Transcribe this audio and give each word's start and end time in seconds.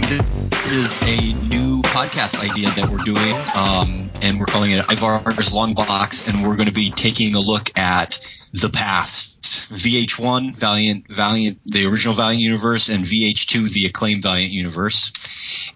listening. 0.00 0.48
This 0.50 0.66
is 0.66 1.02
a 1.02 1.16
new 1.48 1.82
podcast 1.82 2.48
idea 2.48 2.70
that 2.70 2.88
we're 2.90 2.98
doing, 2.98 3.34
um, 3.56 4.10
and 4.22 4.38
we're 4.38 4.46
calling 4.46 4.70
it 4.72 4.84
Ivar's 4.90 5.54
Long 5.54 5.74
Box, 5.74 6.28
and 6.28 6.46
we're 6.46 6.56
going 6.56 6.68
to 6.68 6.74
be 6.74 6.90
taking 6.90 7.34
a 7.34 7.40
look 7.40 7.76
at 7.78 8.18
the 8.52 8.68
past. 8.68 9.42
VH1, 9.42 10.56
Valiant, 10.58 11.08
Valiant, 11.08 11.58
the 11.64 11.86
original 11.86 12.14
Valiant 12.14 12.40
universe, 12.40 12.88
and 12.88 13.00
VH2, 13.00 13.72
the 13.72 13.86
acclaimed 13.86 14.22
Valiant 14.22 14.52
universe. 14.52 15.12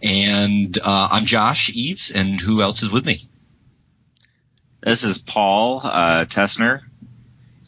And 0.03 0.77
uh, 0.79 1.09
I'm 1.12 1.25
Josh 1.25 1.70
Eves, 1.75 2.11
and 2.11 2.41
who 2.41 2.62
else 2.62 2.82
is 2.82 2.93
with 2.93 3.04
me? 3.04 3.16
This 4.82 5.04
is 5.04 5.18
Paul 5.18 5.81
uh, 5.84 6.25
Tessner, 6.26 6.81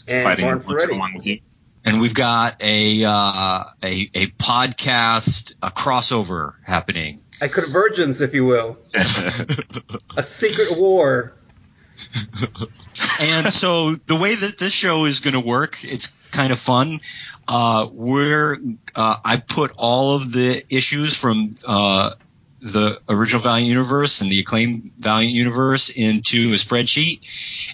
And 0.08 0.24
fighting 0.24 0.46
Mark 0.46 0.66
what's 0.66 0.82
Ferretti. 0.84 0.96
along 0.96 1.14
with 1.14 1.26
you. 1.26 1.40
And 1.84 2.00
we've 2.00 2.14
got 2.14 2.62
a 2.62 3.04
uh, 3.04 3.64
a, 3.82 4.10
a 4.14 4.26
podcast, 4.28 5.54
a 5.62 5.70
crossover 5.70 6.54
happening. 6.64 7.20
A 7.42 7.48
convergence, 7.48 8.20
if 8.20 8.32
you 8.32 8.44
will. 8.44 8.78
A 10.16 10.22
secret 10.22 10.78
war. 10.78 11.34
and 13.20 13.52
so 13.52 13.90
the 13.90 14.16
way 14.16 14.34
that 14.34 14.56
this 14.58 14.72
show 14.72 15.04
is 15.04 15.20
going 15.20 15.34
to 15.34 15.40
work, 15.40 15.84
it's 15.84 16.12
kind 16.30 16.52
of 16.52 16.58
fun. 16.58 17.00
Uh, 17.46 17.88
we're 17.92 18.56
uh, 18.94 19.16
I 19.24 19.36
put 19.36 19.72
all 19.76 20.16
of 20.16 20.32
the 20.32 20.62
issues 20.70 21.16
from 21.16 21.50
uh, 21.66 22.14
the 22.60 22.98
original 23.08 23.42
Valiant 23.42 23.68
universe 23.68 24.22
and 24.22 24.30
the 24.30 24.40
acclaimed 24.40 24.90
Valiant 24.98 25.34
universe 25.34 25.90
into 25.90 26.50
a 26.50 26.54
spreadsheet, 26.54 27.20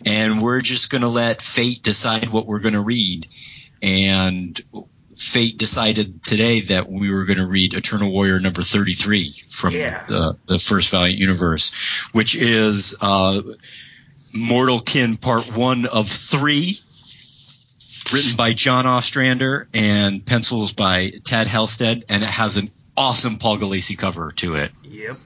and 0.05 0.43
we're 0.43 0.61
just 0.61 0.91
going 0.91 1.03
to 1.03 1.09
let 1.09 1.41
fate 1.41 1.83
decide 1.83 2.31
what 2.31 2.47
we're 2.47 2.59
going 2.59 2.75
to 2.75 2.83
read. 2.83 3.27
And 3.83 4.61
fate 5.17 5.59
decided 5.59 6.23
today 6.23 6.61
that 6.61 6.91
we 6.91 7.11
were 7.11 7.25
going 7.25 7.39
to 7.39 7.47
read 7.47 7.75
Eternal 7.75 8.11
Warrior 8.11 8.41
number 8.41 8.63
33 8.63 9.31
from 9.49 9.75
Yeah. 9.75 10.05
the, 10.07 10.37
the 10.47 10.59
first 10.59 10.91
Valiant 10.91 11.19
universe, 11.19 12.09
which 12.13 12.35
is 12.35 12.97
uh, 13.01 13.43
Mortal 14.35 14.81
Kin 14.81 15.17
Part 15.17 15.55
1 15.55 15.87
of 15.87 16.09
3, 16.09 16.77
written 18.13 18.37
by 18.37 18.53
John 18.55 18.87
Ostrander 18.87 19.69
and 19.75 20.25
pencils 20.25 20.73
by 20.73 21.11
Tad 21.25 21.47
Halstead, 21.47 22.05
and 22.09 22.23
it 22.23 22.31
has 22.31 22.57
an 22.57 22.71
awesome 22.97 23.37
Paul 23.39 23.59
Gulacy 23.59 23.97
cover 23.99 24.31
to 24.37 24.55
it. 24.57 24.73
Yep. 24.85 25.17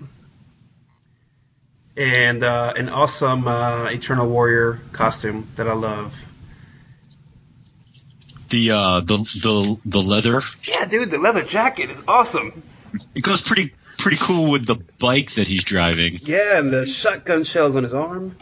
And 1.96 2.42
uh, 2.42 2.72
an 2.76 2.88
awesome 2.88 3.46
uh, 3.46 3.84
Eternal 3.84 4.28
Warrior 4.28 4.80
costume 4.92 5.48
that 5.56 5.68
I 5.68 5.74
love. 5.74 6.12
The 8.54 8.70
uh, 8.70 9.00
the 9.00 9.16
the 9.16 9.80
the 9.84 10.00
leather 10.00 10.40
Yeah, 10.62 10.84
dude, 10.84 11.10
the 11.10 11.18
leather 11.18 11.42
jacket 11.42 11.90
is 11.90 12.00
awesome. 12.06 12.62
it 13.16 13.24
goes 13.24 13.42
pretty 13.42 13.72
pretty 13.98 14.16
cool 14.20 14.52
with 14.52 14.64
the 14.64 14.76
bike 15.00 15.32
that 15.32 15.48
he's 15.48 15.64
driving. 15.64 16.12
Yeah, 16.22 16.58
and 16.58 16.72
the 16.72 16.86
shotgun 16.86 17.42
shells 17.42 17.74
on 17.74 17.82
his 17.82 17.92
arm. 17.92 18.36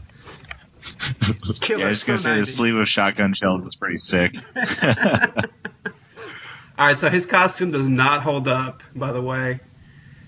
Killer. 1.62 1.80
Yeah, 1.80 1.86
I 1.86 1.88
was 1.88 2.04
gonna 2.04 2.18
so 2.18 2.34
say 2.34 2.40
the 2.40 2.44
sleeve 2.44 2.74
of 2.74 2.88
shotgun 2.88 3.32
shells 3.32 3.62
was 3.64 3.74
pretty 3.76 4.00
sick. 4.04 4.34
All 6.76 6.88
right, 6.88 6.98
so 6.98 7.08
his 7.08 7.24
costume 7.24 7.70
does 7.70 7.88
not 7.88 8.20
hold 8.20 8.48
up, 8.48 8.82
by 8.94 9.12
the 9.12 9.22
way. 9.22 9.60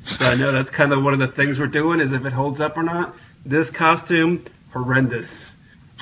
So 0.01 0.25
I 0.25 0.35
know 0.37 0.51
that's 0.51 0.71
kind 0.71 0.95
of 0.95 1.05
one 1.05 1.13
of 1.13 1.19
the 1.19 1.29
things 1.29 1.61
we're 1.61 1.67
doing 1.67 2.01
is 2.01 2.13
if 2.13 2.25
it 2.25 2.33
holds 2.33 2.59
up 2.59 2.79
or 2.79 2.85
not. 2.85 3.15
This 3.45 3.69
costume, 3.69 4.47
horrendous. 4.73 5.53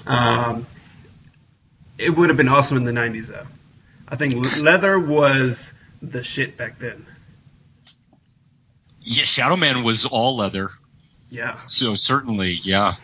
Um, 0.06 0.68
it 1.98 2.10
would 2.10 2.28
have 2.30 2.36
been 2.36 2.48
awesome 2.48 2.76
in 2.76 2.84
the 2.84 2.92
90s, 2.92 3.26
though. 3.26 3.46
I 4.12 4.16
think 4.16 4.34
leather 4.60 4.98
was 5.00 5.72
the 6.02 6.22
shit 6.22 6.58
back 6.58 6.78
then. 6.78 7.06
Yeah, 9.00 9.24
Shadow 9.24 9.56
Man 9.56 9.84
was 9.84 10.04
all 10.04 10.36
leather, 10.36 10.68
Yeah. 11.30 11.54
so 11.66 11.94
certainly, 11.94 12.52
yeah. 12.52 12.96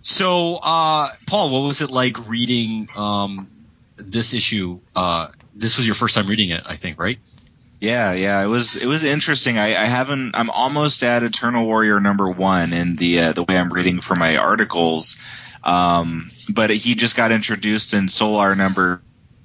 So, 0.00 0.56
uh, 0.56 1.10
Paul, 1.26 1.50
what 1.50 1.66
was 1.66 1.82
it 1.82 1.90
like 1.90 2.28
reading 2.28 2.88
um, 2.96 3.50
this 3.96 4.32
issue? 4.32 4.80
Uh, 4.96 5.28
this 5.54 5.76
was 5.76 5.86
your 5.86 5.94
first 5.94 6.14
time 6.14 6.26
reading 6.28 6.48
it, 6.50 6.62
I 6.64 6.76
think, 6.76 6.98
right? 6.98 7.18
Yeah, 7.80 8.12
yeah, 8.12 8.42
it 8.42 8.48
was 8.48 8.76
it 8.76 8.86
was 8.86 9.04
interesting. 9.04 9.56
I, 9.56 9.80
I 9.80 9.86
haven't. 9.86 10.34
I'm 10.34 10.50
almost 10.50 11.04
at 11.04 11.22
Eternal 11.22 11.64
Warrior 11.64 12.00
number 12.00 12.28
one 12.28 12.72
in 12.72 12.96
the 12.96 13.20
uh, 13.20 13.32
the 13.32 13.44
way 13.44 13.56
I'm 13.56 13.72
reading 13.72 14.00
for 14.00 14.16
my 14.16 14.36
articles. 14.36 15.20
Um, 15.62 16.30
but 16.52 16.70
he 16.70 16.96
just 16.96 17.16
got 17.16 17.30
introduced 17.30 17.94
in 17.94 18.08
Solar 18.08 18.56
number 18.56 19.02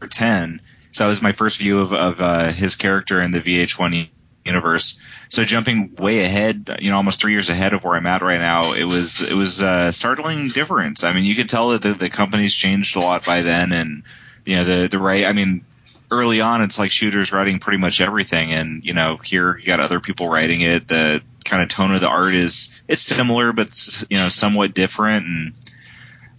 ten, 0.10 0.62
so 0.92 1.04
that 1.04 1.10
was 1.10 1.22
my 1.22 1.32
first 1.32 1.60
view 1.60 1.80
of 1.82 1.94
of 1.94 2.22
uh, 2.22 2.52
his 2.52 2.76
character 2.76 3.22
in 3.22 3.30
the 3.30 3.40
VH1 3.40 4.10
universe. 4.46 5.00
So 5.30 5.44
jumping 5.44 5.96
way 5.96 6.24
ahead, 6.24 6.78
you 6.80 6.90
know, 6.90 6.98
almost 6.98 7.22
three 7.22 7.34
years 7.34 7.50
ahead 7.50 7.74
of 7.74 7.84
where 7.84 7.96
I'm 7.96 8.06
at 8.08 8.22
right 8.22 8.40
now, 8.40 8.74
it 8.74 8.86
was 8.86 9.22
it 9.22 9.36
was 9.36 9.62
a 9.62 9.94
startling 9.94 10.48
difference. 10.48 11.04
I 11.04 11.14
mean, 11.14 11.26
you 11.26 11.36
could 11.36 11.50
tell 11.50 11.70
that 11.70 11.84
the, 11.84 11.94
the 11.94 12.10
company's 12.10 12.56
changed 12.56 12.96
a 12.96 13.00
lot 13.00 13.26
by 13.26 13.44
then, 13.44 13.72
and 13.74 14.04
you 14.46 14.56
know 14.56 14.64
the 14.64 14.88
the 14.88 15.00
right. 15.00 15.26
I 15.26 15.34
mean, 15.34 15.66
early 16.14 16.42
on 16.42 16.62
it's 16.62 16.80
like 16.80 16.92
Shooter's 16.92 17.32
writing 17.32 17.60
pretty 17.60 17.80
much 17.80 18.02
everything 18.02 18.54
and 18.54 18.84
you 18.84 18.94
know 18.94 19.18
here 19.18 19.58
you 19.58 19.66
got 19.66 19.80
other 19.80 20.00
people 20.00 20.30
writing 20.30 20.62
it 20.62 20.88
the 20.88 21.22
kind 21.46 21.62
of 21.62 21.70
tone 21.70 21.94
of 21.94 22.02
the 22.02 22.08
art 22.08 22.34
is 22.34 22.82
it's 22.88 23.02
similar 23.02 23.52
but 23.54 23.68
you 24.10 24.18
know 24.18 24.30
somewhat 24.30 24.74
different 24.74 25.26
and 25.26 25.54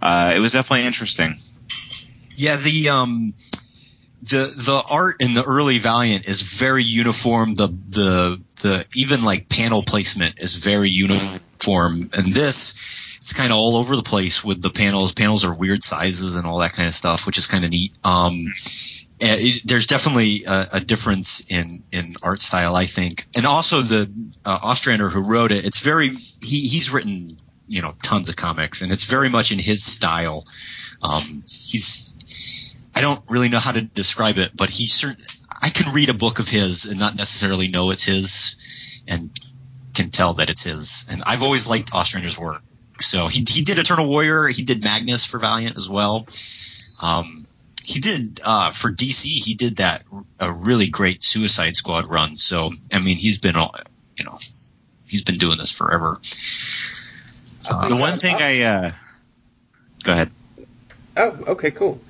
uh, 0.00 0.32
it 0.34 0.40
was 0.40 0.52
definitely 0.52 0.86
interesting 0.86 1.34
Yeah, 2.36 2.56
the 2.56 2.88
um, 2.88 3.34
the 4.22 4.52
the 4.56 4.82
art 4.88 5.16
in 5.20 5.34
the 5.34 5.44
early 5.44 5.78
Valiant 5.78 6.26
is 6.26 6.42
very 6.42 6.82
uniform. 6.82 7.54
The 7.54 7.68
the 7.68 8.40
the 8.62 8.86
even 8.94 9.22
like 9.22 9.48
panel 9.48 9.82
placement 9.82 10.40
is 10.40 10.56
very 10.56 10.90
uniform, 10.90 12.10
and 12.12 12.34
this 12.34 12.74
it's 13.18 13.32
kind 13.32 13.52
of 13.52 13.58
all 13.58 13.76
over 13.76 13.94
the 13.94 14.02
place 14.02 14.44
with 14.44 14.60
the 14.60 14.70
panels. 14.70 15.14
Panels 15.14 15.44
are 15.44 15.54
weird 15.54 15.84
sizes 15.84 16.36
and 16.36 16.46
all 16.46 16.58
that 16.58 16.72
kind 16.72 16.88
of 16.88 16.94
stuff, 16.94 17.24
which 17.24 17.38
is 17.38 17.46
kind 17.46 17.64
of 17.64 17.70
neat. 17.70 17.92
Um, 18.02 18.32
and 18.32 18.54
it, 19.24 19.62
there's 19.64 19.86
definitely 19.86 20.44
a, 20.44 20.68
a 20.74 20.80
difference 20.80 21.50
in 21.50 21.84
in 21.92 22.14
art 22.22 22.40
style, 22.40 22.76
I 22.76 22.84
think, 22.86 23.26
and 23.36 23.46
also 23.46 23.82
the 23.82 24.10
uh, 24.44 24.58
Ostrander 24.62 25.08
who 25.08 25.22
wrote 25.22 25.52
it. 25.52 25.64
It's 25.64 25.80
very 25.80 26.08
he 26.08 26.66
he's 26.68 26.90
written 26.90 27.28
you 27.66 27.82
know 27.82 27.92
tons 28.02 28.28
of 28.28 28.36
comics, 28.36 28.82
and 28.82 28.92
it's 28.92 29.04
very 29.04 29.28
much 29.28 29.52
in 29.52 29.58
his 29.58 29.84
style. 29.84 30.44
Um, 31.02 31.42
he's 31.48 32.16
I 32.94 33.00
don't 33.00 33.22
really 33.28 33.48
know 33.48 33.58
how 33.58 33.72
to 33.72 33.82
describe 33.82 34.38
it, 34.38 34.52
but 34.54 34.70
he 34.70 34.86
certain 34.86 35.24
I 35.48 35.70
can 35.70 35.94
read 35.94 36.10
a 36.10 36.14
book 36.14 36.38
of 36.38 36.48
his 36.48 36.84
and 36.86 36.98
not 36.98 37.16
necessarily 37.16 37.68
know 37.68 37.90
it's 37.90 38.04
his, 38.04 38.56
and 39.08 39.30
can 39.94 40.10
tell 40.10 40.34
that 40.34 40.50
it's 40.50 40.64
his. 40.64 41.06
And 41.10 41.22
I've 41.24 41.42
always 41.42 41.68
liked 41.68 41.94
Ostrander's 41.94 42.38
work. 42.38 42.62
So 43.00 43.28
he 43.28 43.44
he 43.48 43.62
did 43.62 43.78
Eternal 43.78 44.08
Warrior, 44.08 44.48
he 44.48 44.62
did 44.64 44.84
Magnus 44.84 45.24
for 45.24 45.38
Valiant 45.38 45.76
as 45.76 45.88
well. 45.88 46.26
Um, 47.00 47.43
he 47.84 48.00
did 48.00 48.40
uh, 48.42 48.70
for 48.70 48.90
DC. 48.90 49.24
He 49.24 49.54
did 49.54 49.76
that 49.76 50.02
a 50.40 50.50
really 50.52 50.88
great 50.88 51.22
Suicide 51.22 51.76
Squad 51.76 52.06
run. 52.06 52.36
So 52.36 52.72
I 52.92 52.98
mean, 52.98 53.16
he's 53.16 53.38
been 53.38 53.56
all 53.56 53.74
you 54.16 54.24
know, 54.24 54.38
he's 55.06 55.22
been 55.22 55.36
doing 55.36 55.58
this 55.58 55.70
forever. 55.70 56.18
Uh, 57.68 57.88
the 57.88 57.96
one 57.96 58.18
thing 58.18 58.34
i 58.34 58.60
uh 58.62 58.92
go 60.02 60.12
ahead 60.12 60.30
Oh, 61.16 61.30
okay, 61.46 61.70
cool. 61.70 62.00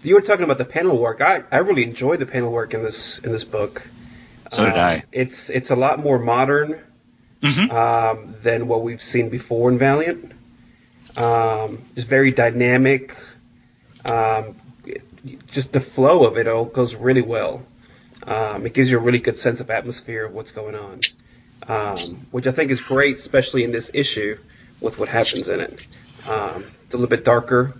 So 0.00 0.08
you 0.08 0.14
were 0.14 0.22
talking 0.22 0.44
about 0.44 0.58
the 0.58 0.64
panel 0.64 0.96
work. 0.98 1.20
I, 1.20 1.42
I 1.52 1.58
really 1.58 1.84
enjoyed 1.84 2.18
the 2.18 2.26
panel 2.26 2.50
work 2.50 2.72
in 2.74 2.82
this 2.82 3.18
in 3.18 3.30
this 3.32 3.44
book. 3.44 3.86
so 4.50 4.64
did 4.64 4.72
Um, 4.72 4.78
i 4.78 5.02
It's 5.12 5.50
it's 5.50 5.70
a 5.70 5.76
lot 5.76 5.98
more 5.98 6.18
modern 6.18 6.78
mhm. 7.42 7.70
um, 7.70 8.34
than 8.42 8.68
what 8.68 8.82
we've 8.82 9.02
seen 9.02 9.28
before 9.28 9.70
in 9.70 9.78
Valiant. 9.78 10.32
Um, 11.16 11.82
it's 11.94 12.06
very 12.06 12.32
dynamic. 12.32 13.14
Um, 14.04 14.54
it- 14.54 14.63
just 15.50 15.72
the 15.72 15.80
flow 15.80 16.24
of 16.26 16.36
it 16.38 16.46
all 16.46 16.64
goes 16.64 16.94
really 16.94 17.22
well. 17.22 17.62
Um, 18.26 18.64
it 18.66 18.72
gives 18.74 18.90
you 18.90 18.98
a 18.98 19.00
really 19.00 19.18
good 19.18 19.36
sense 19.38 19.60
of 19.60 19.70
atmosphere 19.70 20.24
of 20.26 20.32
what's 20.32 20.50
going 20.50 20.74
on, 20.74 21.00
um, 21.68 21.96
which 22.30 22.46
I 22.46 22.52
think 22.52 22.70
is 22.70 22.80
great, 22.80 23.16
especially 23.16 23.64
in 23.64 23.72
this 23.72 23.90
issue 23.92 24.38
with 24.80 24.98
what 24.98 25.08
happens 25.08 25.48
in 25.48 25.60
it. 25.60 25.98
Um, 26.28 26.64
it's 26.84 26.94
a 26.94 26.96
little 26.96 27.06
bit 27.08 27.24
darker 27.24 27.74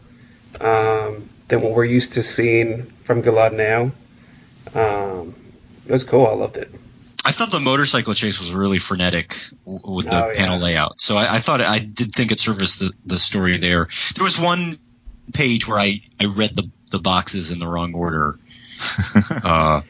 um, 0.61 1.29
than 1.49 1.61
what 1.63 1.73
we're 1.73 1.85
used 1.85 2.15
to 2.15 2.23
seeing 2.23 2.85
from 3.05 3.23
Gilad 3.23 3.53
now. 3.55 3.91
Um, 4.75 5.35
it 5.87 5.93
was 5.93 6.05
cool. 6.05 6.27
I 6.27 6.33
loved 6.35 6.57
it. 6.57 6.71
I 7.27 7.33
thought 7.33 7.51
the 7.51 7.61
motorcycle 7.61 8.13
chase 8.13 8.39
was 8.39 8.53
really 8.53 8.79
frenetic 8.79 9.35
with 9.65 10.11
the 10.11 10.25
Oh, 10.25 10.29
yeah. 10.29 10.35
panel 10.37 10.59
layout. 10.59 11.01
So 11.01 11.17
I, 11.17 11.37
I 11.37 11.39
thought 11.39 11.63
I 11.63 11.79
did 11.79 12.13
think 12.13 12.33
it 12.33 12.41
serviced 12.41 12.81
the, 12.81 12.93
the 13.07 13.19
story 13.19 13.57
there. 13.57 13.89
There 14.15 14.25
was 14.25 14.39
one 14.39 14.79
page 15.33 15.67
where 15.67 15.79
I, 15.79 16.03
I 16.21 16.27
read 16.27 16.55
the, 16.55 16.71
the 16.95 17.01
boxes 17.01 17.51
in 17.51 17.59
the 17.59 17.67
wrong 17.67 17.95
order. 17.95 18.39
Uh, 19.31 19.83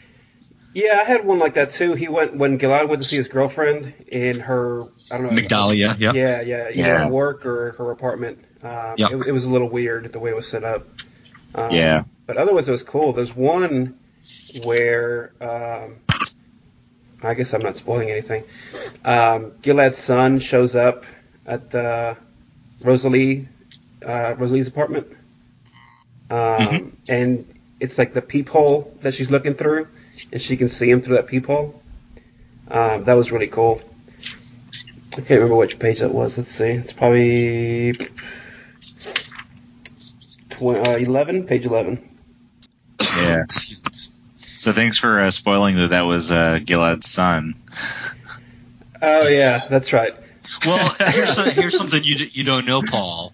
Yeah, 0.74 0.98
I 1.00 1.04
had 1.04 1.24
one 1.24 1.38
like 1.38 1.54
that 1.54 1.70
too. 1.70 1.94
He 1.94 2.08
went 2.08 2.34
when 2.36 2.58
Gilad 2.58 2.88
went 2.88 3.02
to 3.02 3.08
see 3.08 3.16
his 3.16 3.28
girlfriend 3.28 3.92
in 4.08 4.40
her 4.40 4.80
I 5.12 5.18
don't 5.18 5.22
know 5.34 5.40
Migdalia, 5.42 5.98
yeah. 6.00 6.12
Yeah, 6.12 6.40
yeah, 6.40 6.68
either 6.70 6.76
Yeah. 6.80 7.08
work 7.08 7.46
or 7.46 7.72
her 7.72 7.90
apartment. 7.90 8.38
Um, 8.62 8.94
Yep. 8.96 9.10
it, 9.12 9.26
it 9.28 9.32
was 9.32 9.44
a 9.44 9.50
little 9.50 9.68
weird 9.68 10.12
the 10.12 10.18
way 10.18 10.30
it 10.30 10.36
was 10.36 10.48
set 10.48 10.64
up. 10.64 10.86
Um, 11.54 11.70
Yeah. 11.72 12.04
But 12.26 12.38
otherwise, 12.38 12.68
it 12.68 12.72
was 12.72 12.82
cool. 12.82 13.12
There's 13.12 13.34
one 13.36 13.94
where 14.64 15.32
um, 15.40 15.96
I 17.22 17.34
guess 17.34 17.52
I'm 17.54 17.60
not 17.62 17.76
spoiling 17.76 18.10
anything. 18.10 18.44
Um, 19.04 19.52
Gilad's 19.62 19.98
son 19.98 20.38
shows 20.40 20.74
up 20.74 21.04
at 21.46 21.74
uh, 21.74 22.14
Rosalie 22.80 23.48
uh, 24.04 24.34
Rosalie's 24.36 24.68
apartment, 24.68 25.06
um, 26.30 26.96
and 27.08 27.46
it's 27.80 27.98
like 27.98 28.14
the 28.14 28.22
peephole 28.22 28.96
that 29.02 29.14
she's 29.14 29.30
looking 29.30 29.54
through, 29.54 29.88
and 30.32 30.40
she 30.40 30.56
can 30.56 30.68
see 30.68 30.90
him 30.90 31.02
through 31.02 31.16
that 31.16 31.26
peephole. 31.26 31.80
Um, 32.68 33.04
that 33.04 33.14
was 33.14 33.30
really 33.30 33.48
cool. 33.48 33.82
I 35.12 35.16
can't 35.16 35.30
remember 35.30 35.56
which 35.56 35.78
page 35.78 36.00
that 36.00 36.12
was. 36.12 36.38
Let's 36.38 36.50
see. 36.50 36.64
It's 36.64 36.92
probably 36.92 37.92
tw- 40.50 40.62
uh, 40.62 40.96
11, 40.98 41.46
page 41.46 41.66
11. 41.66 42.08
Yeah. 43.22 43.44
So 43.50 44.72
thanks 44.72 44.98
for 45.00 45.20
uh, 45.20 45.30
spoiling 45.30 45.76
that 45.76 45.90
that 45.90 46.06
was 46.06 46.32
uh, 46.32 46.58
Gilad's 46.64 47.08
son. 47.08 47.54
Oh 49.02 49.28
yeah, 49.28 49.58
that's 49.68 49.92
right. 49.92 50.14
Well, 50.64 50.94
here's, 50.98 51.36
here's 51.54 51.76
something 51.76 52.02
you 52.02 52.14
d- 52.16 52.30
you 52.32 52.44
don't 52.44 52.66
know, 52.66 52.82
Paul. 52.82 53.32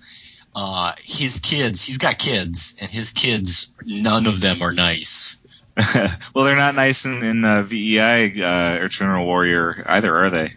Uh, 0.55 0.93
his 1.03 1.39
kids, 1.41 1.85
he's 1.85 1.99
got 1.99 2.19
kids, 2.19 2.77
and 2.81 2.91
his 2.91 3.13
kids, 3.13 3.73
none 3.87 4.27
of 4.27 4.41
them 4.41 4.63
are 4.63 4.73
nice. 4.73 5.37
well, 6.35 6.45
they're 6.45 6.57
not 6.57 6.75
nice 6.75 7.05
in, 7.07 7.23
in 7.23 7.45
uh, 7.45 7.63
VEI 7.63 8.43
uh, 8.43 8.85
Eternal 8.85 9.25
Warrior 9.25 9.83
either, 9.87 10.17
are 10.17 10.31
they? 10.31 10.53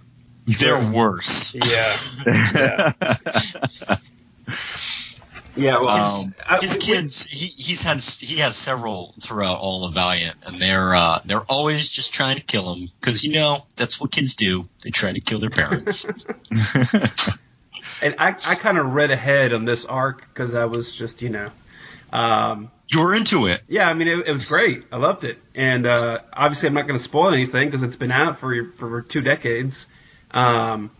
They're 0.46 0.92
worse. 0.94 1.56
Yeah. 1.56 2.94
Yeah. 5.56 5.78
Well, 5.82 5.90
Um, 5.90 6.34
I- 6.48 6.58
His 6.62 6.74
we- 6.74 6.80
we- 6.80 6.86
kids, 6.98 7.26
he, 7.28 7.46
he's 7.46 7.84
had 7.84 8.02
he 8.02 8.40
has 8.40 8.56
several 8.56 9.14
throughout 9.22 9.60
all 9.60 9.86
of 9.86 9.94
Valiant, 9.94 10.36
and 10.48 10.60
they're 10.60 10.96
uh, 10.96 11.20
they're 11.26 11.42
always 11.48 11.90
just 11.92 12.12
trying 12.12 12.38
to 12.38 12.44
kill 12.44 12.74
him 12.74 12.88
because 13.00 13.24
you 13.24 13.34
know 13.34 13.60
that's 13.76 14.02
what 14.02 14.12
kids 14.12 14.34
do. 14.34 14.68
They 14.84 14.90
try 14.90 15.12
to 15.14 15.20
kill 15.22 15.38
their 15.40 15.52
parents. 15.52 16.08
and 18.02 18.16
I, 18.18 18.30
I 18.30 18.56
kind 18.56 18.78
of 18.78 18.94
read 18.94 19.12
ahead 19.12 19.54
on 19.54 19.66
this 19.66 19.86
arc 19.86 20.22
because 20.28 20.54
I 20.54 20.66
was 20.66 20.94
just, 20.96 21.22
you 21.22 21.30
know, 21.30 21.50
um, 22.12 22.72
You're 22.90 23.16
into 23.16 23.48
it. 23.48 23.62
yeah. 23.68 23.90
I 23.90 23.94
mean, 23.94 24.08
it, 24.08 24.28
it 24.28 24.32
was 24.32 24.46
great. 24.46 24.84
I 24.92 24.98
loved 24.98 25.24
it, 25.24 25.40
and 25.56 25.86
uh, 25.88 26.18
obviously, 26.32 26.68
I'm 26.68 26.74
not 26.76 26.88
going 26.88 27.00
to 27.00 27.04
spoil 27.04 27.34
anything 27.34 27.68
because 27.68 27.84
it's 27.84 27.96
been 27.96 28.12
out 28.12 28.40
for 28.40 28.66
for 28.72 29.02
two 29.02 29.22
decades. 29.22 29.88
Um, 30.32 30.92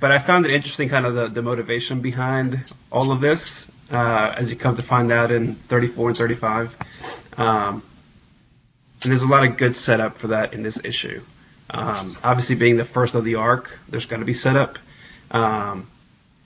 but 0.00 0.10
I 0.10 0.18
found 0.18 0.44
it 0.46 0.52
interesting, 0.52 0.88
kind 0.88 1.06
of 1.06 1.14
the, 1.14 1.28
the 1.28 1.42
motivation 1.42 2.00
behind 2.00 2.72
all 2.90 3.12
of 3.12 3.20
this, 3.20 3.66
uh, 3.92 4.32
as 4.36 4.50
you 4.50 4.56
come 4.56 4.74
to 4.76 4.82
find 4.82 5.12
out 5.12 5.30
in 5.30 5.54
34 5.54 6.08
and 6.08 6.16
35. 6.16 6.76
Um, 7.38 7.82
and 9.02 9.10
there's 9.10 9.22
a 9.22 9.26
lot 9.26 9.44
of 9.44 9.56
good 9.56 9.76
setup 9.76 10.18
for 10.18 10.28
that 10.28 10.52
in 10.52 10.62
this 10.64 10.80
issue. 10.82 11.20
Um, 11.70 11.94
obviously, 12.24 12.56
being 12.56 12.76
the 12.76 12.84
first 12.84 13.14
of 13.14 13.24
the 13.24 13.36
arc, 13.36 13.70
there's 13.88 14.06
got 14.06 14.18
to 14.18 14.24
be 14.24 14.34
setup. 14.34 14.78
Um, 15.30 15.88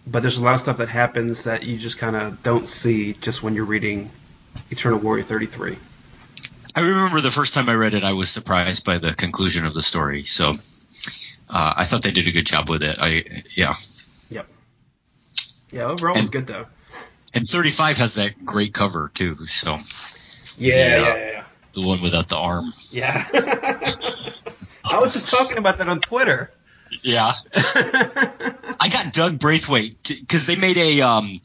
but 0.07 0.21
there's 0.23 0.37
a 0.39 0.41
lot 0.41 0.55
of 0.55 0.61
stuff 0.61 0.79
that 0.79 0.89
happens 0.89 1.45
that 1.45 1.63
you 1.65 1.77
just 1.79 1.99
kind 1.99 2.17
of 2.17 2.43
don't 2.43 2.69
see 2.69 3.13
just 3.15 3.43
when 3.43 3.55
you're 3.55 3.65
reading 3.67 4.11
Eternal 4.71 4.99
Warrior 4.99 5.25
33. 5.25 5.77
I 6.75 6.81
remember 6.81 7.21
the 7.21 7.31
first 7.31 7.55
time 7.55 7.69
I 7.69 7.75
read 7.75 7.95
it, 7.95 8.05
I 8.05 8.13
was 8.13 8.31
surprised 8.31 8.85
by 8.85 8.99
the 8.99 9.13
conclusion 9.15 9.67
of 9.67 9.75
the 9.75 9.83
story. 9.83 10.23
So 10.23 10.51
uh, 11.51 11.75
I 11.77 11.85
thought 11.85 12.03
they 12.03 12.11
did 12.13 12.27
a 12.29 12.31
good 12.33 12.47
job 12.47 12.71
with 12.71 12.83
it. 12.83 12.97
I 13.01 13.25
yeah, 13.55 13.75
Yep. 14.31 14.45
Yeah, 15.71 15.83
overall, 15.85 16.17
And- 16.17 16.31
good 16.31 16.47
though. 16.47 16.67
and 17.35 17.49
35 17.49 17.99
has 17.99 18.15
that 18.15 18.45
great 18.45 18.73
cover 18.73 19.11
too. 19.13 19.35
So 19.47 19.79
Yeah, 20.57 20.75
Yeah. 20.77 20.99
yeah, 21.03 21.17
yeah. 21.33 21.45
the 21.75 21.83
one 21.87 22.01
without 22.01 22.29
the 22.29 22.37
arm. 22.39 22.65
Yeah. 22.91 23.27
I 24.85 24.99
was 25.01 25.13
just 25.13 25.29
talking 25.29 25.59
about 25.59 25.79
that 25.79 25.89
on 25.89 26.01
Twitter. 26.01 26.51
Yeah, 27.03 27.33
I 27.55 28.89
got 28.91 29.13
Doug 29.13 29.39
Braithwaite 29.39 29.97
because 30.07 30.47
they 30.47 30.57
made 30.57 30.77
a 30.77 31.03
um, 31.03 31.41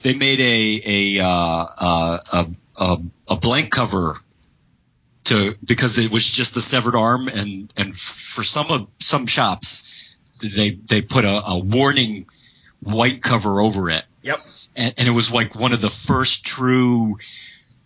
they 0.00 0.14
made 0.14 0.40
a 0.40 1.18
a 1.18 1.24
uh, 1.24 1.66
uh, 1.78 2.18
a, 2.32 2.46
a 2.76 2.96
a 3.28 3.36
blank 3.36 3.70
cover 3.70 4.16
to 5.24 5.54
because 5.64 5.98
it 5.98 6.10
was 6.10 6.24
just 6.30 6.54
the 6.54 6.60
severed 6.60 6.96
arm 6.96 7.28
and 7.28 7.72
and 7.76 7.96
for 7.96 8.42
some 8.42 8.70
of 8.70 8.88
some 8.98 9.26
shops 9.26 10.16
they 10.42 10.70
they 10.70 11.00
put 11.00 11.24
a, 11.24 11.42
a 11.46 11.58
warning 11.58 12.26
white 12.80 13.22
cover 13.22 13.60
over 13.60 13.90
it 13.90 14.04
Yep. 14.22 14.38
and, 14.74 14.94
and 14.98 15.08
it 15.08 15.12
was 15.12 15.32
like 15.32 15.54
one 15.54 15.72
of 15.72 15.80
the 15.80 15.90
first 15.90 16.44
true 16.44 17.16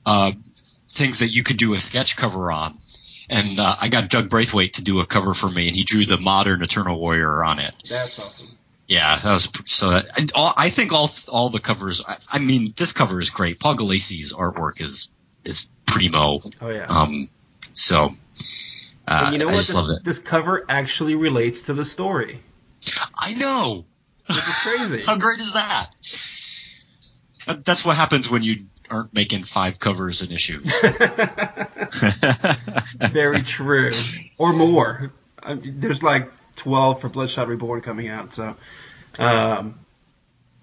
uh, 0.06 0.32
things 0.88 1.19
that 1.19 1.29
you 1.29 1.43
could 1.43 1.58
do 1.58 1.75
a 1.75 1.81
sketch 1.81 2.17
cover 2.17 2.50
on. 2.50 2.73
And 3.28 3.58
uh, 3.58 3.75
I 3.82 3.88
got 3.88 4.08
Doug 4.08 4.31
Braithwaite 4.31 4.75
to 4.75 4.82
do 4.84 5.00
a 5.00 5.06
cover 5.06 5.34
for 5.34 5.49
me, 5.50 5.67
and 5.67 5.76
he 5.76 5.82
drew 5.84 6.05
the 6.05 6.17
modern 6.19 6.62
Eternal 6.62 6.99
Warrior 7.00 7.43
on 7.43 7.58
it. 7.58 7.75
That's 7.88 8.19
awesome. 8.19 8.46
Yeah, 8.87 9.19
that 9.19 9.32
was 9.32 9.49
so. 9.64 9.90
That, 9.90 10.06
and 10.19 10.31
all, 10.34 10.52
I 10.56 10.69
think 10.70 10.93
all 10.93 11.11
all 11.28 11.49
the 11.50 11.58
covers. 11.58 12.00
I, 12.06 12.17
I 12.34 12.38
mean, 12.38 12.73
this 12.76 12.93
cover 12.93 13.20
is 13.20 13.31
great. 13.31 13.58
Paul 13.58 13.75
Gulacy's 13.75 14.32
artwork 14.32 14.81
is 14.81 15.11
is 15.44 15.69
primo. 15.87 16.38
Oh 16.62 16.70
yeah. 16.70 16.87
Um, 16.88 17.28
so 17.73 18.05
uh, 19.08 19.23
and 19.26 19.32
you 19.32 19.38
know 19.40 19.49
I 19.49 19.52
what? 19.52 19.56
just 19.58 19.70
This, 19.70 19.75
love 19.75 19.90
it. 19.90 20.05
this 20.05 20.19
cover 20.20 20.64
actually 20.69 21.17
relates 21.17 21.62
to 21.62 21.75
the 21.75 21.84
story. 21.84 22.40
I 23.19 23.34
know. 23.34 23.84
Which 24.29 24.37
is 24.38 24.62
crazy. 24.62 25.02
How 25.06 25.19
great 25.19 25.40
is 25.40 25.52
that? 25.55 25.88
That- 27.46 27.64
That's 27.64 27.84
what 27.84 27.96
happens 27.96 28.31
when 28.31 28.43
you 28.44 28.56
aren't 28.91 29.15
making 29.15 29.43
five 29.44 29.79
covers 29.81 30.23
in 30.23 30.33
issues. 30.33 30.81
Very 33.11 33.43
true. 33.43 34.03
Or 34.38 34.53
more. 34.53 35.12
I 35.43 35.55
mean, 35.55 35.81
there's 35.81 36.03
like 36.03 36.31
12 36.56 37.00
for 37.00 37.09
Bloodshot 37.09 37.49
Reborn 37.49 37.81
coming 37.81 38.09
out. 38.09 38.35
So, 38.35 38.56
um, 39.19 39.79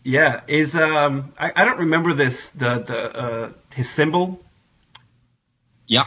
yeah, 0.03 0.41
is 0.47 0.75
um, 0.75 1.33
I, 1.39 1.51
I 1.55 1.65
don't 1.65 1.79
remember 1.79 2.13
this 2.13 2.49
the 2.49 2.79
the 2.79 3.17
uh, 3.17 3.49
his 3.71 3.89
symbol 3.89 4.41
yeah. 5.87 6.03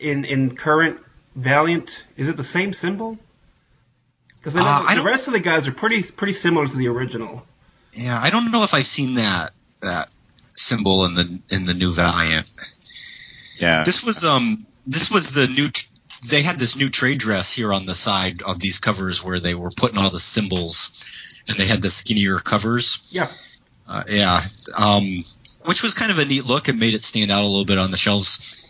in 0.00 0.24
in 0.24 0.56
current 0.56 0.98
Valiant. 1.34 2.04
Is 2.16 2.28
it 2.28 2.36
the 2.36 2.44
same 2.44 2.72
symbol? 2.74 3.16
Because 4.36 4.56
I 4.56 4.60
know 4.60 4.66
Uh, 4.66 4.82
the 4.82 4.88
I 4.88 4.94
don't- 4.96 5.06
rest 5.06 5.26
of 5.28 5.32
the 5.34 5.40
guys 5.40 5.68
are 5.68 5.72
pretty 5.72 6.02
pretty 6.02 6.32
similar 6.32 6.66
to 6.66 6.76
the 6.76 6.88
original. 6.88 7.46
Yeah, 7.92 8.20
I 8.20 8.30
don't 8.30 8.50
know 8.50 8.64
if 8.64 8.74
I've 8.74 8.86
seen 8.86 9.14
that 9.14 9.50
that 9.80 10.12
symbol 10.58 11.04
in 11.06 11.14
the 11.14 11.42
in 11.50 11.66
the 11.66 11.74
new 11.74 11.92
Valiant. 11.92 12.50
yeah. 13.58 13.84
This 13.84 14.04
was 14.04 14.24
um 14.24 14.66
this 14.86 15.10
was 15.10 15.32
the 15.32 15.46
new 15.46 15.68
tr- 15.68 15.86
they 16.28 16.42
had 16.42 16.58
this 16.58 16.76
new 16.76 16.88
trade 16.88 17.18
dress 17.18 17.54
here 17.54 17.72
on 17.72 17.86
the 17.86 17.94
side 17.94 18.42
of 18.42 18.58
these 18.58 18.78
covers 18.78 19.22
where 19.24 19.38
they 19.38 19.54
were 19.54 19.70
putting 19.70 19.98
all 19.98 20.10
the 20.10 20.20
symbols 20.20 21.06
and 21.48 21.56
they 21.56 21.66
had 21.66 21.82
the 21.82 21.90
skinnier 21.90 22.38
covers. 22.38 23.08
Yeah. 23.10 23.28
Uh, 23.88 24.02
yeah. 24.08 24.40
Um 24.78 25.04
which 25.64 25.82
was 25.82 25.94
kind 25.94 26.12
of 26.12 26.18
a 26.18 26.24
neat 26.24 26.44
look 26.44 26.68
and 26.68 26.78
made 26.78 26.94
it 26.94 27.02
stand 27.02 27.30
out 27.30 27.42
a 27.42 27.46
little 27.46 27.64
bit 27.64 27.78
on 27.78 27.90
the 27.90 27.96
shelves. 27.96 28.62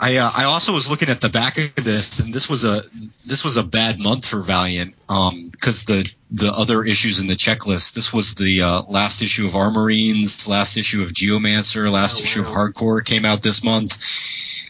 I 0.00 0.18
uh, 0.18 0.30
I 0.32 0.44
also 0.44 0.72
was 0.72 0.88
looking 0.88 1.08
at 1.08 1.20
the 1.20 1.28
back 1.28 1.58
of 1.58 1.84
this, 1.84 2.20
and 2.20 2.32
this 2.32 2.48
was 2.48 2.64
a 2.64 2.82
this 3.26 3.42
was 3.42 3.56
a 3.56 3.64
bad 3.64 3.98
month 3.98 4.26
for 4.28 4.40
Valiant 4.40 4.94
because 5.08 5.84
the 5.84 6.08
the 6.30 6.52
other 6.52 6.84
issues 6.84 7.18
in 7.18 7.26
the 7.26 7.34
checklist. 7.34 7.94
This 7.94 8.12
was 8.12 8.36
the 8.36 8.62
uh, 8.62 8.82
last 8.82 9.22
issue 9.22 9.46
of 9.46 9.52
Armorines, 9.52 10.46
last 10.46 10.76
issue 10.76 11.02
of 11.02 11.08
Geomancer, 11.08 11.90
last 11.90 12.20
Oh, 12.20 12.22
issue 12.22 12.40
of. 12.42 12.46
H.A.R.D. 12.46 12.74
Corps 12.74 13.00
came 13.00 13.24
out 13.24 13.42
this 13.42 13.64
month. 13.64 13.98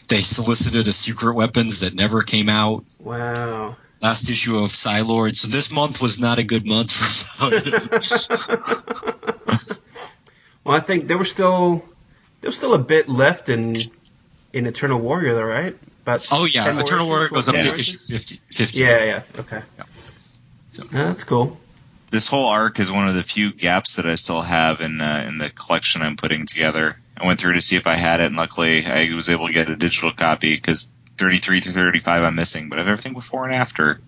They 0.07 0.21
solicited 0.21 0.87
a 0.87 0.93
Secret 0.93 1.35
Weapons 1.35 1.81
that 1.81 1.93
never 1.93 2.23
came 2.23 2.49
out. 2.49 2.85
Wow. 2.99 3.75
Last 4.01 4.31
issue 4.31 4.57
of 4.57 4.69
Psylord. 4.71 5.35
So 5.35 5.47
this 5.49 5.71
month 5.71 6.01
was 6.01 6.19
not 6.19 6.39
a 6.39 6.43
good 6.43 6.65
month 6.65 6.91
for 6.91 7.49
Valiant. 7.51 8.29
well, 10.63 10.75
I 10.75 10.79
think 10.79 11.07
there 11.07 11.19
was 11.19 11.29
still 11.29 11.83
there 12.41 12.49
was 12.49 12.57
still 12.57 12.73
a 12.73 12.79
bit 12.79 13.07
left 13.09 13.49
in 13.49 13.75
in 14.53 14.65
Eternal 14.65 14.99
Warrior, 14.99 15.33
though, 15.33 15.43
right? 15.43 15.77
About 16.03 16.27
oh 16.31 16.45
yeah, 16.45 16.63
10 16.65 16.79
Eternal 16.79 17.07
Warrior 17.07 17.29
goes 17.29 17.49
up 17.49 17.55
12 17.55 17.67
to 17.67 17.79
issue 17.79 17.97
50. 17.97 18.35
50. 18.51 18.79
Yeah, 18.79 19.03
yeah, 19.03 19.21
okay. 19.39 19.61
So- 20.71 20.83
Yeah, 20.91 21.03
that's 21.05 21.23
cool. 21.23 21.57
this 22.11 22.27
whole 22.27 22.47
arc 22.47 22.79
is 22.79 22.91
one 22.91 23.07
of 23.07 23.15
the 23.15 23.23
few 23.23 23.51
gaps 23.53 23.97
that 23.97 24.05
I 24.05 24.15
still 24.15 24.41
have 24.41 24.81
in 24.81 25.01
uh, 25.01 25.25
in 25.27 25.37
the 25.37 25.49
collection 25.49 26.01
I'm 26.01 26.15
putting 26.15 26.45
together. 26.45 26.97
I 27.17 27.25
went 27.27 27.39
through 27.39 27.53
to 27.53 27.61
see 27.61 27.75
if 27.75 27.85
I 27.85 27.95
had 27.95 28.21
it, 28.21 28.27
and 28.27 28.35
luckily 28.37 28.85
I 28.85 29.13
was 29.13 29.29
able 29.29 29.47
to 29.47 29.53
get 29.53 29.69
a 29.69 29.75
digital 29.75 30.11
copy 30.13 30.55
because 30.55 30.91
33 31.17 31.59
through 31.59 31.73
35 31.73 32.23
I'm 32.23 32.35
missing, 32.35 32.69
but 32.69 32.79
I 32.79 32.81
have 32.83 32.87
everything 32.89 33.13
before 33.13 33.45
and 33.45 33.53
after. 33.53 33.99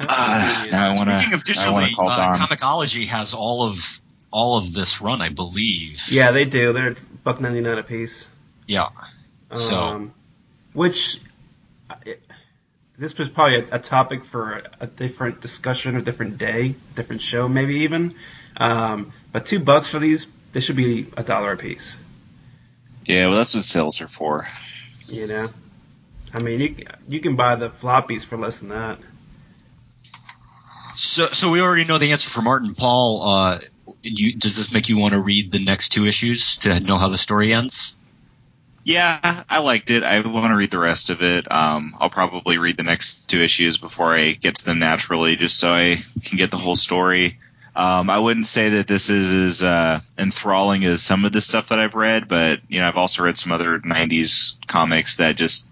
Ah, 0.00 0.66
now 0.72 0.90
I 0.90 0.94
want 0.96 1.10
Speaking 1.20 1.34
of 1.34 1.42
to. 1.44 1.52
I 1.52 1.54
digitally, 1.54 1.92
uh, 1.98 2.16
Don. 2.16 2.34
Comixology 2.34 3.06
has 3.06 3.34
all 3.34 3.64
of 3.64 4.00
all 4.30 4.58
of 4.58 4.74
this 4.74 5.00
run, 5.00 5.22
I 5.22 5.28
believe. 5.30 6.02
yeah, 6.10 6.30
they 6.32 6.44
do. 6.44 6.72
They're 6.72 6.96
buck 7.24 7.40
ninety 7.40 7.60
nine 7.60 7.78
a 7.78 7.82
piece. 7.82 8.26
Yeah. 8.66 8.88
So- 9.54 9.76
um, 9.76 10.14
which 10.72 11.18
it, 12.04 12.22
this 12.98 13.16
was 13.16 13.28
probably 13.28 13.60
a, 13.60 13.76
a 13.76 13.78
topic 13.78 14.24
for 14.24 14.58
a, 14.58 14.70
a 14.80 14.86
different 14.86 15.40
discussion, 15.40 15.96
a 15.96 16.02
different 16.02 16.38
day, 16.38 16.74
different 16.94 17.22
show, 17.22 17.48
maybe 17.48 17.80
even. 17.80 18.14
Um, 18.56 19.12
but 19.32 19.46
two 19.46 19.60
bucks 19.60 19.88
for 19.88 19.98
these, 19.98 20.26
they 20.52 20.60
should 20.60 20.76
be 20.76 21.06
a 21.16 21.22
dollar 21.22 21.52
a 21.52 21.56
piece. 21.56 21.96
Yeah, 23.06 23.28
well 23.28 23.38
that's 23.38 23.54
what 23.54 23.64
sales 23.64 24.00
are 24.02 24.08
for. 24.08 24.46
You 25.06 25.26
know. 25.26 25.46
I 26.34 26.40
mean, 26.40 26.60
you 26.60 26.76
you 27.08 27.20
can 27.20 27.36
buy 27.36 27.54
the 27.54 27.70
floppies 27.70 28.24
for 28.24 28.36
less 28.36 28.58
than 28.58 28.68
that. 28.68 28.98
So, 30.94 31.26
so 31.28 31.50
we 31.50 31.60
already 31.60 31.84
know 31.84 31.98
the 31.98 32.10
answer 32.12 32.28
for 32.28 32.42
Martin 32.42 32.74
Paul. 32.74 33.22
Uh, 33.22 33.58
you, 34.02 34.34
does 34.34 34.56
this 34.56 34.72
make 34.72 34.88
you 34.88 34.98
want 34.98 35.14
to 35.14 35.20
read 35.20 35.52
the 35.52 35.62
next 35.62 35.90
two 35.90 36.06
issues 36.06 36.58
to 36.58 36.80
know 36.80 36.96
how 36.96 37.08
the 37.08 37.18
story 37.18 37.52
ends? 37.52 37.96
Yeah, 38.84 39.42
I 39.50 39.60
liked 39.60 39.90
it. 39.90 40.02
I 40.02 40.20
want 40.20 40.50
to 40.50 40.56
read 40.56 40.70
the 40.70 40.78
rest 40.78 41.10
of 41.10 41.22
it. 41.22 41.50
Um, 41.52 41.94
I'll 42.00 42.08
probably 42.08 42.56
read 42.56 42.78
the 42.78 42.84
next 42.84 43.28
two 43.28 43.42
issues 43.42 43.76
before 43.76 44.14
I 44.14 44.32
get 44.32 44.56
to 44.56 44.64
them 44.64 44.78
naturally, 44.78 45.36
just 45.36 45.58
so 45.58 45.70
I 45.70 45.96
can 46.24 46.38
get 46.38 46.50
the 46.50 46.56
whole 46.56 46.76
story. 46.76 47.38
Um, 47.76 48.08
I 48.08 48.18
wouldn't 48.18 48.46
say 48.46 48.70
that 48.70 48.86
this 48.86 49.10
is 49.10 49.32
as 49.32 49.62
uh, 49.62 50.00
enthralling 50.16 50.84
as 50.84 51.02
some 51.02 51.24
of 51.24 51.32
the 51.32 51.40
stuff 51.40 51.68
that 51.68 51.78
I've 51.78 51.94
read, 51.94 52.28
but 52.28 52.60
you 52.68 52.80
know, 52.80 52.88
I've 52.88 52.96
also 52.96 53.24
read 53.24 53.36
some 53.36 53.52
other 53.52 53.78
'90s 53.78 54.58
comics 54.66 55.18
that 55.18 55.36
just, 55.36 55.70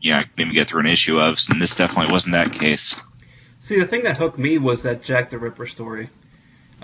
you 0.00 0.12
know, 0.12 0.18
I 0.18 0.22
couldn't 0.24 0.40
even 0.40 0.54
get 0.54 0.68
through 0.68 0.80
an 0.80 0.86
issue 0.86 1.18
of, 1.18 1.38
and 1.48 1.60
this 1.60 1.74
definitely 1.74 2.12
wasn't 2.12 2.34
that 2.34 2.52
case. 2.52 3.00
See, 3.60 3.80
the 3.80 3.86
thing 3.86 4.04
that 4.04 4.16
hooked 4.18 4.38
me 4.38 4.58
was 4.58 4.82
that 4.82 5.02
Jack 5.02 5.30
the 5.30 5.38
Ripper 5.38 5.66
story. 5.66 6.10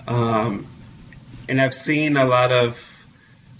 Um, 0.07 0.67
and 1.47 1.61
I've 1.61 1.73
seen 1.73 2.17
a 2.17 2.25
lot 2.25 2.51
of 2.51 2.77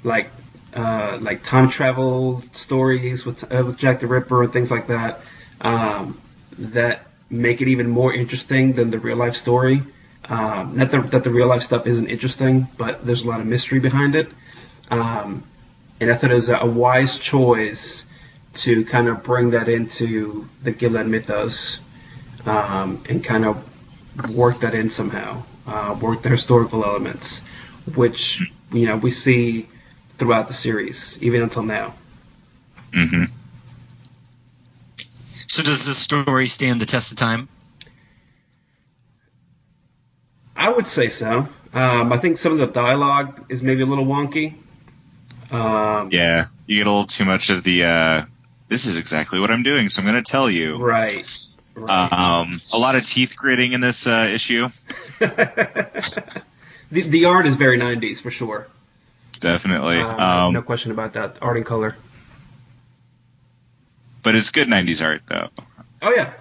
like 0.04 0.30
uh, 0.74 1.18
like 1.22 1.44
time 1.44 1.70
travel 1.70 2.42
stories 2.54 3.26
with 3.26 3.44
uh, 3.52 3.64
with 3.66 3.78
Jack 3.78 4.00
the 4.00 4.08
Ripper 4.08 4.44
and 4.44 4.54
things 4.54 4.72
like 4.72 4.88
that 4.88 5.22
um, 5.62 6.20
that 6.58 7.08
make 7.30 7.62
it 7.62 7.68
even 7.68 7.90
more 7.90 8.14
interesting 8.14 8.74
than 8.74 8.92
the 8.92 9.00
real 9.00 9.18
life 9.18 9.36
story. 9.36 9.82
Um, 10.28 10.76
not 10.76 10.92
that, 10.92 11.08
that 11.08 11.24
the 11.24 11.30
real 11.30 11.48
life 11.48 11.64
stuff 11.64 11.86
isn't 11.86 12.08
interesting, 12.08 12.68
but 12.78 13.06
there's 13.06 13.22
a 13.22 13.28
lot 13.28 13.40
of 13.40 13.46
mystery 13.46 13.80
behind 13.80 14.16
it. 14.16 14.28
Um, 14.90 15.44
and 16.00 16.12
I 16.12 16.16
thought 16.16 16.32
it 16.32 16.36
was 16.36 16.50
a, 16.50 16.58
a 16.58 16.66
wise 16.66 17.18
choice 17.20 18.06
to 18.56 18.86
kind 18.86 19.08
of 19.08 19.24
bring 19.24 19.52
that 19.52 19.68
into 19.70 20.48
the 20.64 20.72
Gilad 20.72 21.08
mythos 21.08 21.80
um, 22.46 23.04
and 23.10 23.24
kind 23.24 23.46
of 23.46 23.64
work 24.36 24.60
that 24.60 24.74
in 24.74 24.90
somehow, 24.90 25.44
uh, 25.68 25.98
work 26.02 26.22
the 26.22 26.30
historical 26.30 26.84
elements, 26.84 27.42
which 27.94 28.42
you 28.72 28.88
know 28.88 28.98
we 28.98 29.12
see 29.12 29.68
throughout 30.18 30.48
the 30.48 30.54
series, 30.54 31.18
even 31.22 31.42
until 31.42 31.64
now. 31.64 31.94
hmm 32.94 33.24
So, 35.28 35.64
does 35.64 35.86
this 35.86 35.98
story 35.98 36.48
stand 36.48 36.82
the 36.82 36.86
test 36.86 37.12
of 37.12 37.18
time? 37.18 37.48
I 40.56 40.70
would 40.70 40.88
say 40.88 41.10
so. 41.10 41.48
Um, 41.74 42.14
I 42.14 42.18
think 42.18 42.38
some 42.38 42.54
of 42.54 42.60
the 42.60 42.68
dialogue 42.68 43.46
is 43.50 43.62
maybe 43.62 43.82
a 43.82 43.86
little 43.86 44.06
wonky. 44.06 44.54
Um, 45.52 46.10
Yeah, 46.12 46.46
you 46.66 46.78
get 46.78 46.88
a 46.88 46.90
little 46.90 47.06
too 47.06 47.26
much 47.26 47.50
of 47.50 47.64
the. 47.64 47.84
Uh, 47.84 48.26
this 48.68 48.86
is 48.86 48.98
exactly 48.98 49.40
what 49.40 49.52
I'm 49.52 49.64
doing, 49.64 49.90
so 49.90 50.02
I'm 50.02 50.08
going 50.08 50.22
to 50.24 50.32
tell 50.32 50.50
you. 50.50 50.78
Right. 50.78 51.30
right. 51.78 52.12
Um, 52.12 52.60
a 52.74 52.78
lot 52.78 52.96
of 52.96 53.08
teeth 53.10 53.34
gritting 53.36 53.74
in 53.74 53.82
this 53.82 54.08
uh, 54.08 54.30
issue, 54.34 54.70
the, 56.92 57.02
the 57.02 57.26
art 57.26 57.46
is 57.46 57.56
very 57.56 57.78
90s 57.80 58.22
for 58.22 58.32
sure. 58.32 58.68
definitely. 59.40 59.98
Um, 60.00 60.20
Um, 60.20 60.54
no 60.54 60.62
question 60.62 60.92
about 60.92 61.14
that. 61.14 61.38
Art 61.42 61.58
and 61.58 61.66
color. 61.66 61.96
but 64.24 64.36
it's 64.36 64.52
good 64.52 64.68
'90s 64.68 65.04
art, 65.06 65.22
though. 65.28 65.50
Oh 66.02 66.12
yeah, 66.16 66.34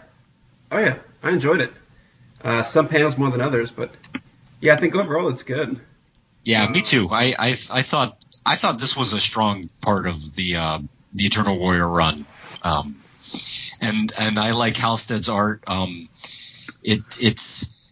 oh 0.72 0.78
yeah. 0.78 0.96
I 1.22 1.30
enjoyed 1.30 1.60
it. 1.60 1.72
Uh, 2.42 2.62
some 2.62 2.88
panels 2.88 3.16
more 3.16 3.30
than 3.30 3.40
others, 3.40 3.70
but 3.70 3.90
yeah, 4.60 4.74
I 4.74 4.76
think 4.76 4.94
overall 4.94 5.28
it's 5.28 5.42
good. 5.42 5.80
Yeah, 6.44 6.68
me 6.68 6.80
too. 6.82 7.08
I, 7.10 7.32
I, 7.38 7.48
I 7.48 7.82
thought, 7.82 8.22
I 8.44 8.56
thought 8.56 8.78
this 8.78 8.94
was 8.96 9.14
a 9.14 9.20
strong 9.20 9.64
part 9.82 10.06
of 10.06 10.34
the, 10.34 10.56
uh, 10.56 10.78
the 11.14 11.24
Eternal 11.24 11.58
Warrior 11.58 11.88
run. 11.88 12.26
Um, 12.62 12.96
and, 13.80 14.12
and 14.20 14.38
I 14.38 14.50
like 14.50 14.76
Halstead's 14.76 15.30
art. 15.30 15.64
Um, 15.66 16.06
it, 16.82 17.00
it's, 17.18 17.83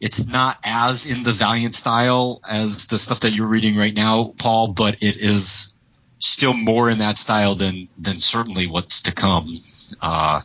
it's 0.00 0.26
not 0.26 0.58
as 0.64 1.06
in 1.06 1.22
the 1.22 1.32
Valiant 1.32 1.74
style 1.74 2.40
as 2.50 2.86
the 2.86 2.98
stuff 2.98 3.20
that 3.20 3.32
you're 3.32 3.46
reading 3.46 3.76
right 3.76 3.94
now, 3.94 4.32
Paul, 4.38 4.68
but 4.68 5.02
it 5.02 5.16
is 5.18 5.72
still 6.18 6.54
more 6.54 6.90
in 6.90 6.98
that 6.98 7.16
style 7.16 7.54
than, 7.54 7.88
than 7.98 8.16
certainly 8.16 8.66
what's 8.66 9.02
to 9.02 9.12
come. 9.12 9.48
Uh, 10.00 10.40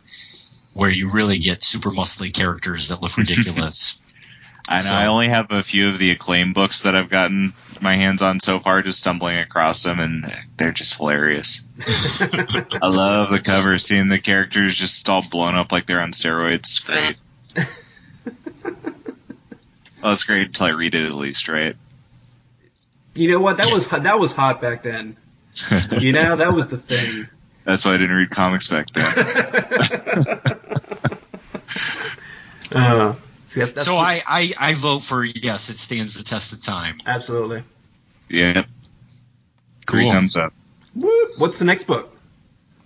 where 0.73 0.89
you 0.89 1.09
really 1.09 1.37
get 1.37 1.63
super 1.63 1.89
muscly 1.89 2.33
characters 2.33 2.89
that 2.89 3.01
look 3.01 3.15
ridiculous. 3.17 4.05
I 4.69 4.77
know. 4.77 4.81
So- 4.81 4.93
I 4.93 5.05
only 5.07 5.29
have 5.29 5.47
a 5.51 5.61
few 5.61 5.87
of 5.89 5.97
the 5.97 6.11
acclaim 6.11 6.51
books 6.53 6.81
that 6.81 6.95
I've 6.95 7.09
gotten 7.09 7.53
my 7.81 7.95
hands 7.95 8.21
on 8.21 8.39
so 8.39 8.59
far, 8.59 8.81
just 8.81 8.99
stumbling 8.99 9.37
across 9.37 9.83
them, 9.83 9.99
and 9.99 10.25
they're 10.57 10.71
just 10.71 10.97
hilarious. 10.97 11.61
I 11.79 12.87
love 12.87 13.31
the 13.31 13.41
cover, 13.43 13.79
seeing 13.87 14.07
the 14.07 14.19
characters 14.19 14.75
just 14.75 15.07
all 15.09 15.23
blown 15.29 15.55
up 15.55 15.71
like 15.71 15.85
they're 15.85 16.01
on 16.01 16.11
steroids. 16.11 16.55
It's 16.55 16.79
great. 16.79 17.15
well, 20.05 20.13
it's 20.13 20.23
great 20.23 20.45
until 20.49 20.67
I 20.67 20.69
read 20.69 20.93
it 20.93 21.07
at 21.07 21.15
least, 21.15 21.47
right? 21.47 21.75
You 23.15 23.31
know 23.31 23.39
what? 23.39 23.57
That 23.57 23.73
was 23.73 23.87
that 23.87 24.19
was 24.19 24.31
hot 24.33 24.61
back 24.61 24.83
then. 24.83 25.17
You 25.99 26.11
know, 26.11 26.35
that 26.35 26.53
was 26.53 26.67
the 26.67 26.77
thing. 26.77 27.27
That's 27.63 27.83
why 27.83 27.95
I 27.95 27.97
didn't 27.97 28.15
read 28.15 28.29
comics 28.29 28.67
back 28.67 28.85
then. 28.91 29.05
uh, 32.75 33.15
see, 33.47 33.59
that's, 33.59 33.71
that's 33.71 33.83
so 33.83 33.95
I, 33.97 34.21
I, 34.27 34.53
I 34.59 34.75
vote 34.75 34.99
for 34.99 35.25
yes, 35.25 35.71
it 35.71 35.79
stands 35.79 36.19
the 36.19 36.23
test 36.23 36.53
of 36.53 36.61
time. 36.61 36.99
absolutely. 37.07 37.63
Yeah. 38.29 38.65
Three 39.87 40.03
Cool. 40.03 40.11
thumbs 40.11 40.35
up. 40.35 40.53
What's 41.37 41.57
the 41.57 41.65
next 41.65 41.85
book? 41.85 42.14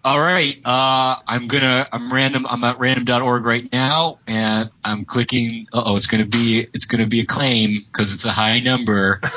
All 0.04 0.20
right, 0.20 0.56
uh, 0.64 1.16
I'm 1.28 1.48
gonna 1.48 1.86
I'm 1.92 2.12
random 2.14 2.46
I'm 2.50 2.64
at 2.64 2.80
random.org 2.80 3.44
right 3.44 3.68
now, 3.72 4.20
and 4.28 4.70
I'm 4.84 5.04
clicking. 5.04 5.68
Uh 5.74 5.84
oh, 5.88 5.96
it's 5.98 6.08
gonna 6.08 6.26
be 6.26 6.66
it's 6.74 6.86
gonna 6.86 7.08
be 7.08 7.20
Acclaim 7.20 7.72
because 7.86 8.14
it's 8.14 8.24
a 8.26 8.32
high 8.32 8.60
number. 8.62 9.20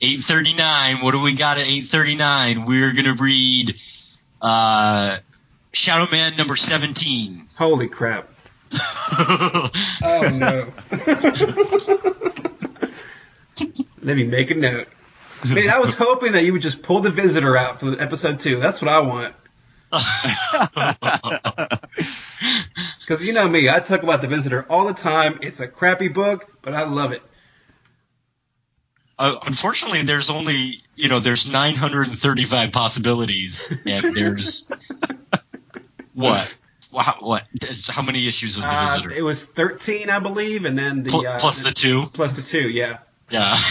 839. 0.00 0.96
What 1.02 1.12
do 1.12 1.20
we 1.20 1.34
got 1.34 1.58
at 1.58 1.66
839? 1.66 2.66
We're 2.66 2.92
gonna 2.92 3.14
read 3.14 3.76
uh, 4.40 5.16
Shadow 5.72 6.10
Man 6.12 6.36
number 6.36 6.54
17. 6.54 7.42
Holy 7.58 7.88
crap! 7.88 8.28
Oh 10.02 10.20
no. 10.22 10.60
Let 14.02 14.16
me 14.16 14.24
make 14.24 14.50
a 14.50 14.54
note. 14.54 14.88
Man, 15.54 15.68
I 15.70 15.78
was 15.78 15.94
hoping 15.94 16.32
that 16.32 16.44
you 16.44 16.52
would 16.52 16.62
just 16.62 16.82
pull 16.82 17.00
the 17.00 17.10
visitor 17.10 17.56
out 17.56 17.80
for 17.80 18.00
episode 18.00 18.40
two. 18.40 18.58
That's 18.58 18.80
what 18.82 18.88
I 18.90 19.00
want. 19.00 19.34
Because 23.06 23.24
you 23.24 23.32
know 23.34 23.48
me, 23.48 23.68
I 23.70 23.78
talk 23.78 24.02
about 24.02 24.20
the 24.20 24.26
visitor 24.26 24.66
all 24.68 24.86
the 24.86 24.92
time. 24.92 25.38
It's 25.40 25.60
a 25.60 25.68
crappy 25.68 26.08
book, 26.08 26.50
but 26.60 26.74
I 26.74 26.82
love 26.82 27.12
it. 27.12 27.26
Uh, 29.18 29.36
unfortunately, 29.46 30.02
there's 30.02 30.28
only 30.28 30.72
you 30.96 31.08
know 31.08 31.20
there's 31.20 31.50
935 31.50 32.72
possibilities, 32.72 33.72
and 33.86 34.14
there's 34.14 34.70
what 36.14 36.66
wow, 36.92 37.14
what 37.20 37.44
how 37.88 38.02
many 38.02 38.26
issues 38.26 38.58
of 38.58 38.64
the 38.64 38.70
Uh, 38.70 38.86
visitor 38.86 39.12
it 39.12 39.22
was 39.22 39.44
13, 39.44 40.10
I 40.10 40.18
believe, 40.18 40.64
and 40.64 40.76
then 40.76 41.04
the 41.04 41.10
Pl- 41.10 41.26
uh, 41.26 41.38
plus 41.38 41.60
the 41.60 41.72
two? 41.72 42.04
plus 42.12 42.34
the 42.34 42.42
two, 42.42 42.68
yeah, 42.68 42.98
Yeah. 43.30 43.56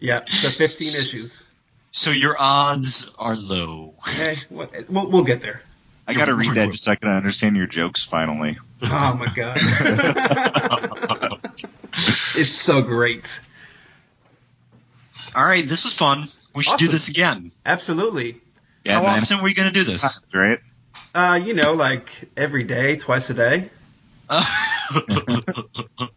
yeah, 0.00 0.20
so 0.26 0.48
15 0.48 0.88
issues. 0.88 1.42
so 1.90 2.10
your 2.10 2.36
odds 2.38 3.10
are 3.18 3.36
low. 3.36 3.94
Hey, 4.04 4.34
what, 4.50 4.72
we'll, 4.88 5.10
we'll 5.10 5.24
get 5.24 5.40
there. 5.42 5.62
I 6.06 6.14
gotta 6.14 6.34
read 6.34 6.54
that 6.54 6.70
just 6.70 6.84
so 6.84 6.90
I 6.92 6.96
can 6.96 7.10
understand 7.10 7.56
your 7.56 7.66
jokes 7.66 8.04
finally. 8.04 8.56
Oh 8.84 9.16
my 9.18 9.26
god, 9.36 9.58
it's 12.34 12.54
so 12.54 12.80
great. 12.80 13.40
All 15.36 15.44
right, 15.44 15.62
this 15.66 15.84
was 15.84 15.92
fun. 15.92 16.22
We 16.54 16.62
should 16.62 16.78
do 16.78 16.88
this 16.88 17.08
again. 17.08 17.50
Absolutely. 17.66 18.40
Yeah, 18.84 18.94
How 18.94 19.02
man. 19.02 19.20
often 19.22 19.36
are 19.38 19.44
we 19.44 19.52
going 19.52 19.68
to 19.68 19.74
do 19.74 19.84
this? 19.84 20.18
Right? 20.32 20.58
Uh, 21.14 21.34
you 21.44 21.52
know, 21.52 21.74
like 21.74 22.08
every 22.36 22.64
day, 22.64 22.96
twice 22.96 23.28
a 23.28 23.34
day. 23.34 23.68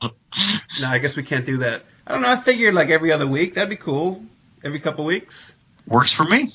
No, 0.81 0.89
I 0.89 0.97
guess 0.97 1.15
we 1.15 1.23
can't 1.23 1.45
do 1.45 1.57
that. 1.57 1.83
I 2.05 2.13
don't 2.13 2.21
know. 2.21 2.29
I 2.29 2.38
figured 2.38 2.73
like 2.73 2.89
every 2.89 3.11
other 3.11 3.27
week. 3.27 3.55
That'd 3.55 3.69
be 3.69 3.75
cool. 3.77 4.23
Every 4.63 4.79
couple 4.79 5.05
weeks. 5.05 5.53
Works 5.88 6.13
for 6.13 6.23
me. 6.23 6.45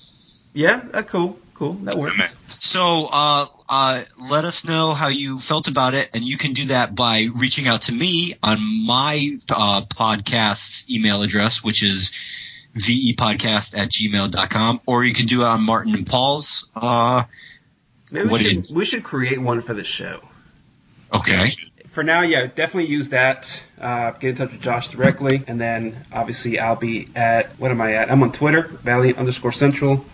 Yeah, 0.54 0.80
that 0.92 1.08
cool. 1.08 1.38
Cool. 1.54 1.72
That 1.84 1.94
works. 1.94 2.38
So 2.48 3.08
uh, 3.10 3.46
uh, 3.68 4.02
let 4.30 4.44
us 4.44 4.66
know 4.66 4.92
how 4.92 5.08
you 5.08 5.38
felt 5.38 5.68
about 5.68 5.94
it, 5.94 6.10
and 6.14 6.22
you 6.22 6.36
can 6.36 6.52
do 6.52 6.66
that 6.66 6.94
by 6.94 7.28
reaching 7.34 7.66
out 7.66 7.82
to 7.82 7.92
me 7.92 8.34
on 8.42 8.58
my 8.86 9.38
uh, 9.50 9.82
podcast's 9.86 10.90
email 10.90 11.22
address, 11.22 11.64
which 11.64 11.82
is 11.82 12.10
vepodcast 12.74 13.76
at 13.78 13.88
gmail.com, 13.90 14.80
or 14.86 15.04
you 15.04 15.14
can 15.14 15.26
do 15.26 15.40
it 15.42 15.46
on 15.46 15.64
Martin 15.64 15.94
and 15.94 16.06
Paul's. 16.06 16.68
Uh, 16.76 17.24
Maybe 18.12 18.28
What 18.28 18.42
we 18.42 18.48
should, 18.48 18.76
we 18.76 18.84
should 18.84 19.02
create 19.02 19.40
one 19.40 19.62
for 19.62 19.74
the 19.74 19.82
show. 19.82 20.20
okay. 21.12 21.48
For 21.96 22.02
now, 22.02 22.20
yeah, 22.20 22.46
definitely 22.46 22.90
use 22.90 23.08
that. 23.08 23.58
Uh, 23.80 24.10
get 24.10 24.28
in 24.28 24.36
touch 24.36 24.52
with 24.52 24.60
Josh 24.60 24.88
directly, 24.88 25.42
and 25.46 25.58
then 25.58 26.04
obviously 26.12 26.60
I'll 26.60 26.76
be 26.76 27.08
at 27.16 27.58
what 27.58 27.70
am 27.70 27.80
I 27.80 27.94
at? 27.94 28.12
I'm 28.12 28.22
on 28.22 28.32
Twitter, 28.32 28.64
Valiant 28.64 29.16
underscore 29.16 29.50
Central. 29.52 30.04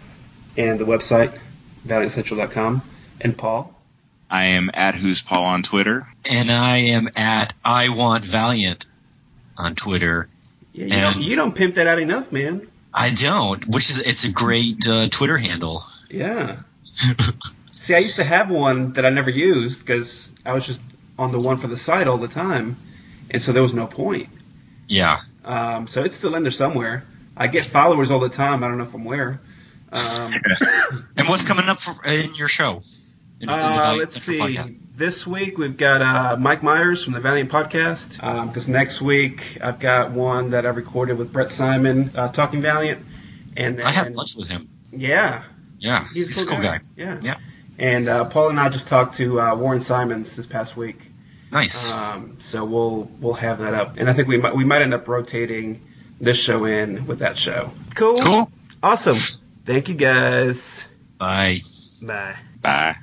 and 0.56 0.78
the 0.78 0.84
website, 0.84 1.36
valiantcentral.com. 1.84 2.82
And 3.20 3.36
Paul? 3.36 3.74
I 4.30 4.44
am 4.44 4.70
at 4.74 4.94
Who's 4.94 5.22
Paul 5.22 5.42
on 5.42 5.64
Twitter. 5.64 6.06
And 6.30 6.52
I 6.52 6.76
am 6.76 7.08
at 7.16 7.52
I 7.64 7.88
Want 7.88 8.24
Valiant 8.24 8.86
on 9.58 9.74
Twitter. 9.74 10.28
Yeah, 10.72 10.84
you, 10.84 10.88
don't, 10.88 11.22
you 11.30 11.34
don't 11.34 11.52
pimp 11.52 11.74
that 11.74 11.88
out 11.88 11.98
enough, 11.98 12.30
man. 12.30 12.68
I 12.94 13.10
don't, 13.10 13.66
which 13.66 13.90
is 13.90 13.98
it's 13.98 14.22
a 14.22 14.30
great 14.30 14.86
uh, 14.86 15.08
Twitter 15.08 15.36
handle. 15.36 15.82
Yeah. 16.08 16.60
See, 16.84 17.96
I 17.96 17.98
used 17.98 18.16
to 18.16 18.24
have 18.24 18.50
one 18.50 18.92
that 18.92 19.04
I 19.04 19.10
never 19.10 19.30
used 19.30 19.80
because 19.84 20.30
I 20.46 20.52
was 20.52 20.64
just 20.64 20.80
on 21.22 21.32
the 21.32 21.38
one 21.38 21.56
for 21.56 21.68
the 21.68 21.76
site 21.76 22.06
all 22.06 22.18
the 22.18 22.28
time, 22.28 22.76
and 23.30 23.40
so 23.40 23.52
there 23.52 23.62
was 23.62 23.74
no 23.74 23.86
point. 23.86 24.28
yeah. 24.88 25.20
Um, 25.44 25.88
so 25.88 26.04
it's 26.04 26.16
still 26.16 26.36
in 26.36 26.42
there 26.44 26.52
somewhere. 26.52 27.04
I 27.36 27.48
get 27.48 27.66
followers 27.66 28.10
all 28.10 28.20
the 28.20 28.28
time. 28.28 28.62
I 28.62 28.68
don't 28.68 28.78
know 28.78 28.84
from 28.84 29.04
where. 29.04 29.40
Um, 29.92 30.32
And 31.16 31.28
what's 31.28 31.42
coming 31.42 31.68
up 31.68 31.80
for, 31.80 32.06
in 32.06 32.34
your 32.34 32.48
show? 32.48 32.80
In, 33.40 33.48
in 33.48 33.48
uh, 33.48 33.56
Valiant 33.56 33.98
let's 33.98 34.24
Central 34.24 34.48
see. 34.48 34.56
podcast? 34.56 34.78
This 34.96 35.26
week 35.26 35.58
we've 35.58 35.76
got 35.76 36.02
uh, 36.02 36.36
Mike 36.36 36.62
Myers 36.62 37.02
from 37.02 37.14
the 37.14 37.20
Valiant 37.20 37.50
Podcast. 37.50 38.16
Because 38.46 38.68
next 38.68 39.00
week 39.00 39.58
I've 39.60 39.80
got 39.80 40.12
one 40.12 40.50
that 40.50 40.66
I 40.66 40.68
recorded 40.68 41.18
with 41.18 41.32
Brett 41.32 41.50
Simon 41.50 42.10
uh, 42.14 42.28
talking 42.28 42.62
Valiant. 42.62 43.04
And 43.56 43.78
then, 43.78 43.84
I 43.86 43.90
had 43.90 44.12
lunch 44.12 44.36
with 44.36 44.48
him. 44.48 44.68
Yeah, 44.90 45.44
Yeah, 45.78 46.06
he's, 46.12 46.42
a 46.42 46.46
cool 46.46 46.58
guy. 46.60 46.80
Yeah. 46.96 47.18
Yeah. 47.22 47.36
And 47.78 48.08
uh, 48.08 48.28
Paul 48.30 48.50
and 48.50 48.60
I 48.60 48.68
just 48.68 48.86
talked 48.86 49.16
to 49.16 49.40
uh, 49.40 49.56
Warren 49.56 49.80
Simons 49.80 50.36
this 50.36 50.46
past 50.46 50.76
week. 50.76 50.98
Nice. 51.52 51.92
Um, 51.92 52.38
so 52.40 52.64
we'll 52.64 53.10
we'll 53.20 53.34
have 53.34 53.58
that 53.58 53.74
up, 53.74 53.98
and 53.98 54.08
I 54.08 54.14
think 54.14 54.26
we 54.26 54.38
might 54.38 54.56
we 54.56 54.64
might 54.64 54.82
end 54.82 54.94
up 54.94 55.06
rotating 55.06 55.82
this 56.20 56.38
show 56.38 56.64
in 56.64 57.06
with 57.06 57.18
that 57.18 57.36
show. 57.36 57.70
Cool. 57.94 58.16
cool. 58.16 58.50
Awesome. 58.82 59.40
Thank 59.66 59.88
you 59.88 59.94
guys. 59.94 60.84
Bye. 61.18 61.60
Bye. 62.02 62.36
Bye. 62.62 62.96